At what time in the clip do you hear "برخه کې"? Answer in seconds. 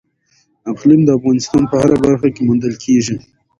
2.05-2.41